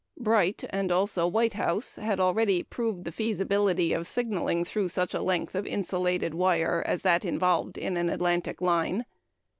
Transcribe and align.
Bright, 0.17 0.63
and 0.71 0.91
also 0.91 1.27
Whitehouse, 1.27 1.97
had 1.97 2.19
already 2.19 2.63
proved 2.63 3.03
the 3.05 3.11
possibility 3.11 3.93
of 3.93 4.07
signaling 4.07 4.65
through 4.65 4.89
such 4.89 5.13
a 5.13 5.21
length 5.21 5.53
of 5.53 5.67
insulated 5.67 6.33
wire 6.33 6.81
as 6.87 7.03
that 7.03 7.23
involved 7.23 7.75
by 7.75 7.81
an 7.85 8.09
Atlantic 8.09 8.61
line. 8.61 9.05